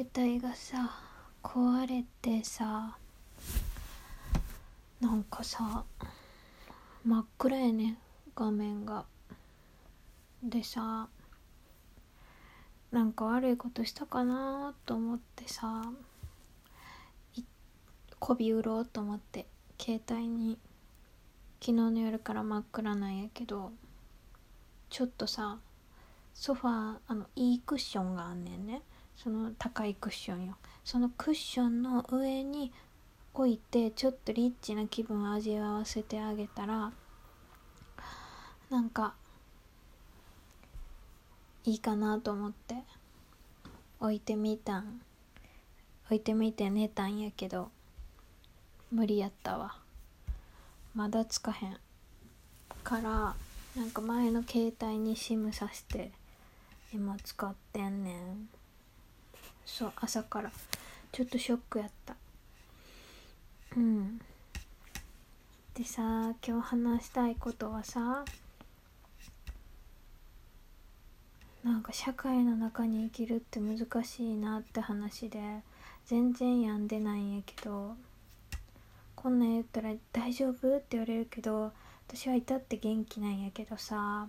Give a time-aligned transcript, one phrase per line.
[0.00, 0.98] 携帯がさ
[1.42, 2.96] 壊れてさ
[4.98, 5.84] なんかさ
[7.04, 7.98] 真っ暗やね
[8.34, 9.04] 画面が。
[10.42, 11.06] でさ
[12.90, 15.82] なんか悪いことしたかなと思ってさ
[18.18, 19.44] こび売ろうと思って
[19.78, 20.56] 携帯に
[21.60, 23.70] 昨日の夜から真っ暗なんやけど
[24.88, 25.58] ちょっとさ
[26.32, 28.80] ソファーあのいいクッションがあんねんね。
[29.22, 30.56] その高いクッションよ。
[30.82, 32.72] そのクッションの上に
[33.34, 36.90] 置いてちょっとリッチな気分を味わわせてあげたら
[38.70, 39.14] なんか
[41.64, 42.76] いいかなと思って
[44.00, 45.02] 置いてみたん。
[46.06, 47.70] 置いてみて寝たんやけど
[48.90, 49.76] 無理やったわ。
[50.94, 51.76] まだつかへん。
[52.82, 53.34] から
[53.76, 56.10] なんか前の携帯に SIM さして
[56.92, 58.59] 今使ってんねん。
[59.70, 60.50] そう朝から
[61.12, 62.16] ちょっとショックやった
[63.76, 64.20] うん
[65.74, 68.24] でさ今日話したいことはさ
[71.62, 75.40] なんか社会の中に生きるって難しいなって話で
[76.04, 77.94] 全然病んでないんやけど
[79.14, 81.72] こんなん言ったら「大丈夫?」って言われるけど
[82.08, 84.28] 私は至って元気なんやけどさ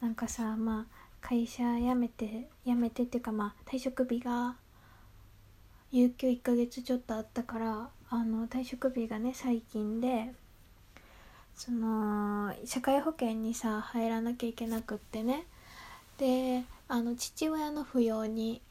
[0.00, 4.56] なんかさまあ会社辞めて辞めてっていうかまあ退職日が
[5.92, 10.32] 有給1ヶ月ちょっとあったからあの退職日がね最近で
[11.54, 15.46] その社会保険にさ入らなきゃいけなくってね。
[16.18, 18.62] であの父親の扶養に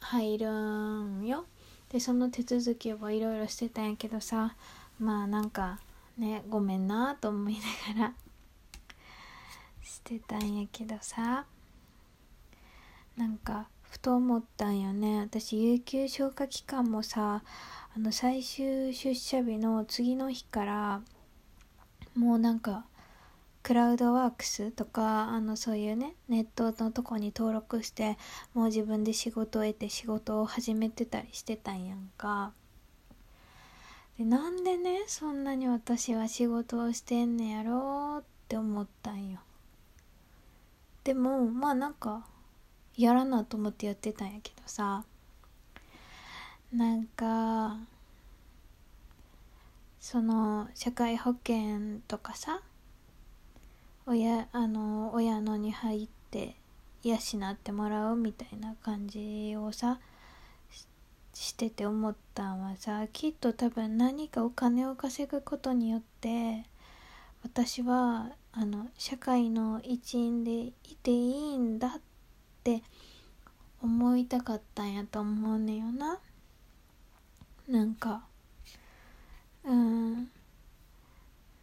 [0.00, 1.44] 入るんよ。
[1.90, 4.56] でその手続きをいろいろしてたんやけどさ
[4.98, 5.78] まあなんか
[6.18, 7.54] ねごめんなと思い
[7.94, 8.14] ながら
[9.82, 11.46] してたんやけどさ。
[13.16, 15.20] なんかふと思ったんよね。
[15.20, 17.42] 私有給消化期間もさ
[17.94, 21.00] あの最終出社日の次の日から
[22.14, 22.84] もうなんか
[23.62, 28.18] クラウドワークスとかあのそういうねネットのとこに登録して
[28.54, 32.52] もう自分で仕事を得て仕事を始めてたりしてたんやんか。
[34.18, 39.40] でなんでねそんなに私は仕事をしてんねやろうって思ったんよ。
[41.02, 42.26] でもまあなんか
[42.96, 45.04] やらなと思ってやってたんやけどさ。
[46.72, 47.78] なんか
[50.00, 52.60] その社会保険とかさ
[54.04, 56.56] 親あの親のに入って
[57.02, 60.00] 養ってもらうみたいな感じをさ
[61.32, 66.64] してて思ったんはさきっと多分何かお金を稼ぐことによって
[67.42, 72.00] 私はあの社会の一員でいていいんだっ
[72.66, 72.82] って
[73.80, 76.18] 思いたかったんやと思うねよな。
[77.68, 78.24] なんか
[79.64, 80.28] うん。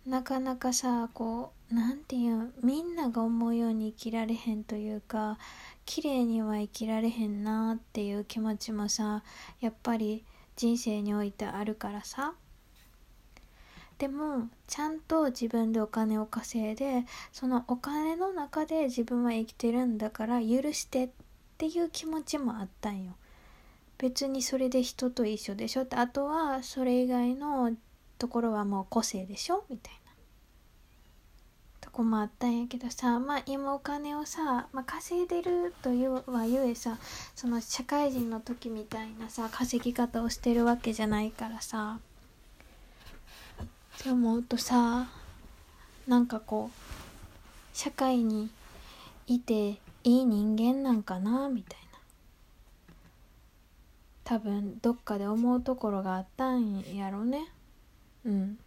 [0.06, 5.38] なかなかさこうなんていうみんなが思うように生きられへんというか
[5.86, 9.24] 綺麗には生きられへんなっていう気持ちもさ
[9.60, 10.24] やっぱり
[10.56, 12.34] 人生においてあるからさ。
[14.04, 21.10] でもちゃんと自分でお金を稼いでそのお金の中で自分は生きてるんだから許してっ
[21.58, 23.14] ていう気持ちもあったんよ。
[23.98, 25.84] 別にそれで人と一緒でしょ？
[25.84, 27.72] ってあとはそれ以外の
[28.20, 29.64] ところはもう個性でしょ？
[29.70, 30.12] みたいな。
[31.80, 36.98] とこもあったんやけどさまあ今お金をさ、まあ、稼いでるというはゆえさ
[37.36, 42.00] その社会人の時みたいなさ稼ぎ方をしてるわけじゃないからさ。
[44.04, 45.08] って思うとさ
[46.10, 48.50] なんかこう社会に
[49.28, 49.70] いて
[50.04, 52.00] いい人間なんかなみたいな。
[54.26, 57.48] 多分どっかで思うところがあったんやろね。
[58.26, 58.58] うん。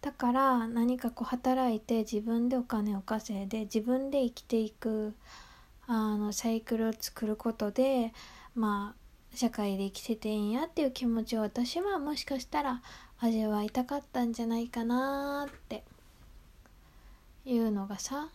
[0.00, 5.14] だから何かこう働いて自分でお金を稼いで自分で生きていく
[5.86, 8.14] あのサイクルを作ることで
[8.54, 12.80] まあ社会で生きてていいんやっていう気持ちを私はもしかしたら
[13.20, 15.84] 味わいたかったんじゃないかなって。
[17.46, 18.28] いうのがさ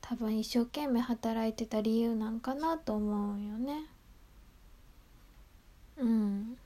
[0.00, 3.86] 多分一生懸命働いてた理由なんかなと思うよね。
[5.98, 6.56] うん。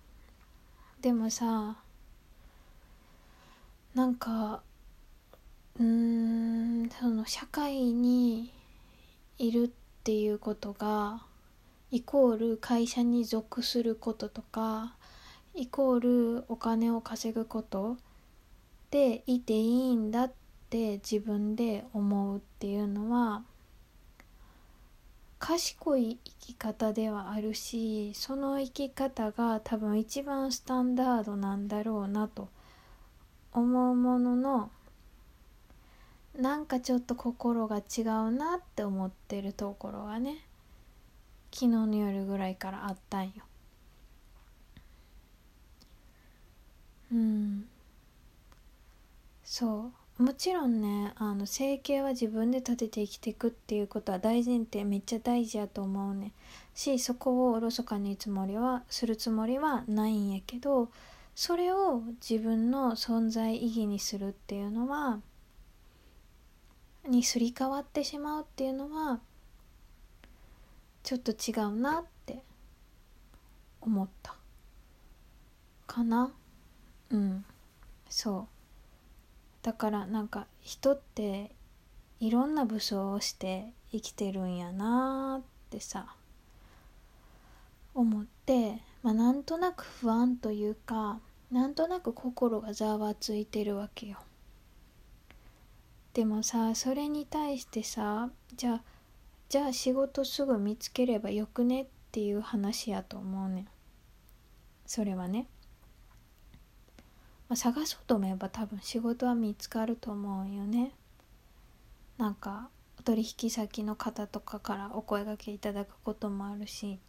[1.00, 1.79] でもさ
[3.94, 4.61] なんか
[5.79, 8.52] うんその社会に
[9.38, 9.70] いるっ
[10.05, 11.23] ていうことが
[11.91, 14.97] イコール会社に属することとか
[15.55, 17.97] イコールお金を稼ぐこと
[18.91, 20.32] でいていいんだっ
[20.69, 23.43] て自分で思うっていうのは
[25.41, 32.49] 賢い生き方ではあるしその生き方が多分一番スタンダードなんだろうなと
[33.52, 34.70] 思うものの
[36.38, 40.44] なんかちょっと心が違うなって思ってるところがね
[41.52, 43.50] 昨日の夜ぐらいからあったんよ。
[47.12, 47.69] うん。
[49.45, 50.23] そう。
[50.23, 56.33] もちろんねあの生計は自分で立てて生きていくっていうことは大前提めっちゃ大事やと思うね。
[56.75, 60.91] しそこをおろそかにつもりはするつもりはないんやけど
[61.35, 65.21] それを自分の存在意義にするっていうのは
[67.09, 69.21] にすり替わってしまうっていうのは
[71.03, 72.43] ちょっと違うなって
[73.81, 74.35] 思った。
[75.87, 76.31] かな？
[77.11, 77.45] うん。
[78.09, 78.47] そう。
[79.62, 81.51] だからなんか人って
[82.19, 86.15] いろんな武装をして生きてるんやなってさ
[87.95, 91.19] 思って、まあ、なんとなく不安というか
[91.51, 94.19] なんとなく心がざわついてるわけよ。
[96.15, 98.83] でもさそれに対してさじゃあ
[99.49, 103.69] じゃあ仕事すぐ見つければよくねっていう話やと思うねん。
[104.87, 105.47] それはね。
[107.50, 110.93] まあ、探そうと思えば多分仕事は見つかると思うよね。
[112.17, 112.69] なんか
[113.05, 117.00] 取引先の方とかからお声がけいただくこともあるし。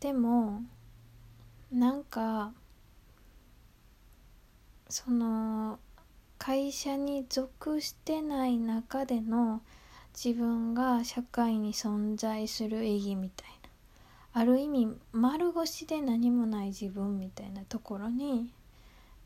[0.00, 0.62] でも
[1.70, 2.52] なんか
[4.88, 5.78] その
[6.38, 9.62] 会社に属してない中での
[10.14, 13.48] 自分が社会に存在する意義みたい
[14.32, 14.40] な。
[14.40, 18.52] ある意味丸腰で何もない自分みたいなところに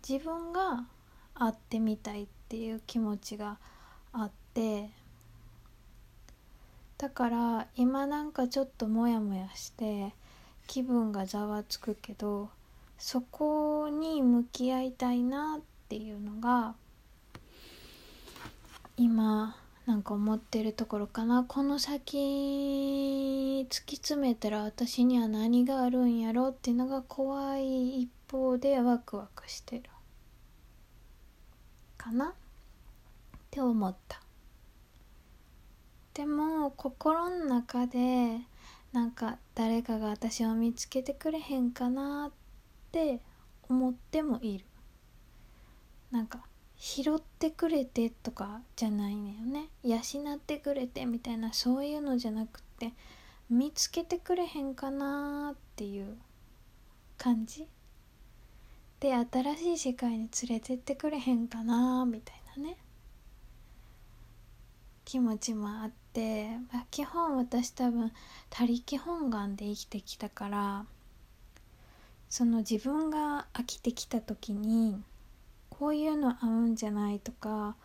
[0.06, 0.84] 自分が
[1.34, 3.58] 会ってみたいっていう気持ちが
[4.12, 4.90] あって
[6.98, 10.12] だから今なんかちょっとモヤモヤして
[10.66, 12.50] 気分がざわつくけど
[12.98, 16.74] そこに向き合いたいなっていうのが
[18.96, 19.56] 今
[19.86, 21.44] なんか思ってるところかな。
[21.44, 29.82] この先突き詰めたら私には何があるんやろっていうのが怖い一方でワクワクしてる。
[32.04, 32.26] かな？
[32.26, 32.30] っ
[33.50, 34.20] て思った。
[36.12, 38.40] でも心の中で
[38.92, 42.32] なんか誰かが私を見つけてくれへんかなっ
[42.92, 43.20] て
[43.68, 44.64] 思ってもいる。
[46.10, 46.40] なんか
[46.76, 49.70] 拾ってくれてとかじゃないのよね。
[49.82, 52.92] 養ってくれてみたいなそういうのじゃなくて
[53.48, 56.18] 見つけてくれへんかなっていう
[57.16, 57.66] 感じ。
[59.04, 62.78] で新しい世界に連れてってくれへんかなみたいなね。
[65.04, 68.10] 気持ちもあって、まあ、基本私多分
[68.48, 70.86] 他力本願で生きてきたから
[72.30, 75.02] その自分が飽きてきた時に
[75.68, 77.76] こういうの合うんじゃないとか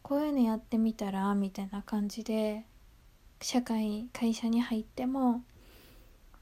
[0.00, 2.64] こういうのやってみたらみたいな感じで
[3.42, 5.42] 社会会社に入っても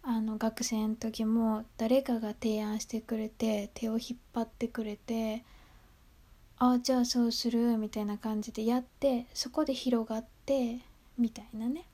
[0.02, 5.44] あの学生の時も誰かが提案してくれて手を引っ張ってくれて
[6.58, 10.80] ああじゃあそうするみたいな感じでやってそこで広がって
[11.18, 11.84] みたいなね。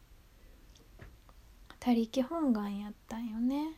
[1.78, 3.74] 他力本願やったんよね。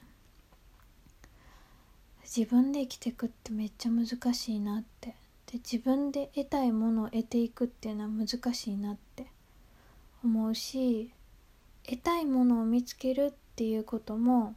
[2.22, 5.14] 自分で生きてくってめっちゃ難しいなって。
[5.50, 9.26] で自分で得たいものを得ていくっていうのは難しいなって
[10.22, 11.10] 思うし
[11.84, 14.54] 得たいものを見つけるってっていうことも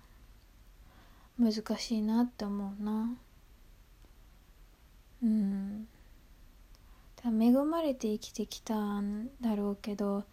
[1.39, 3.17] 難しいなって思うな。
[5.23, 5.87] うん。
[7.25, 10.23] 恵まれて生きてきたんだろうけど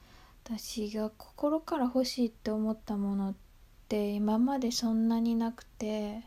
[0.44, 3.34] 私が心から欲しいって思ったものっ
[3.88, 6.24] て今までそんなになくて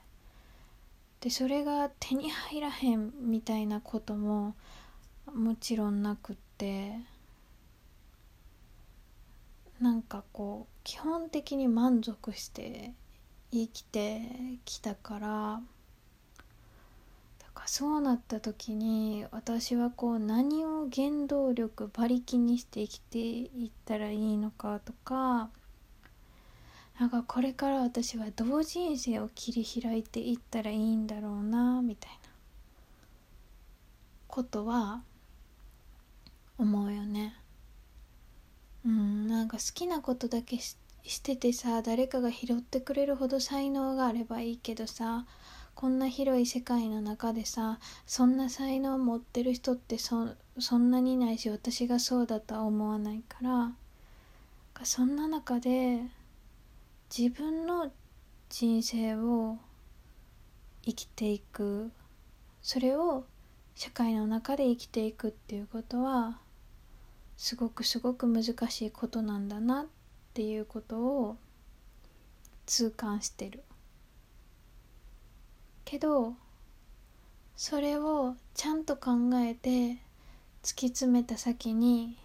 [1.19, 4.55] でそれが手に入らへんみたいなことも
[5.31, 6.95] もちろんなくって
[9.81, 12.93] なんかこう基本的に満足して
[13.51, 14.21] 生きて
[14.63, 15.61] きたから
[17.39, 25.49] だからそうなった時に私はこう何を原動力馬力にして生きていったらいいのかとか
[26.99, 32.29] なんかこれから私はどう人生を切り開いていったらいいんだろうなみたいな
[34.27, 35.01] ことは
[36.59, 37.40] 思うよね。
[38.85, 40.75] うんなんか好きなことだけし
[41.19, 45.25] ててさ誰かが拾ってくれるほど才能があればいいけどさ
[45.75, 53.71] こんな広い世界の中でさそんな才能持ってる人ってそそんなにないし私がそうだとは思わないから
[54.83, 56.01] そんな中で
[57.15, 57.91] 自分の
[58.49, 59.57] 人生を
[60.83, 61.91] 生きていく
[62.61, 63.25] それを
[63.75, 66.37] 社会の中で生きていくっていうことは
[67.41, 69.85] すごくすごく難しいことなんだなっ
[70.35, 71.37] ていうことを
[72.67, 73.63] 痛感してる。
[75.83, 76.35] けど
[77.55, 79.93] それをちゃんと考えて
[80.61, 82.15] 突き詰めた先に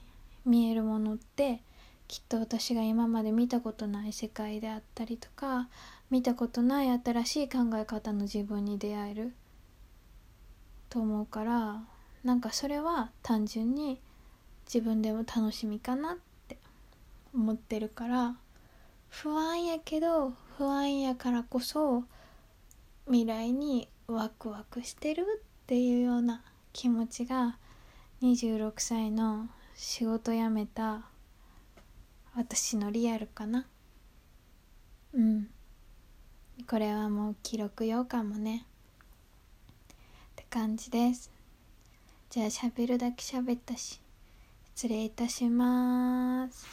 [0.44, 1.62] 見えるものって
[2.08, 5.70] きっと私が今まで見たことない世界であったりとか
[6.10, 9.32] 見たことない新しい考え方の自分に出会える
[10.90, 11.80] と思うから
[12.22, 13.98] なんかそれは単純に
[14.66, 16.16] 自分でも楽しみかなっ
[16.48, 16.58] て
[17.34, 18.36] 思ってるから
[19.08, 22.04] 不安やけど不安やからこそ
[23.06, 26.42] 未来にワクワクしてるっていうような
[26.72, 27.56] 気持ちが
[28.22, 31.02] 26歳の仕事辞めた
[32.34, 33.66] 私のリアルかな。
[35.14, 35.48] うん。
[36.68, 38.66] これはもう記録用かもね。
[39.92, 39.94] っ
[40.36, 41.30] て感じです。
[42.28, 44.00] じゃあ喋るだけ喋ったし。
[44.76, 46.66] 失礼いたします。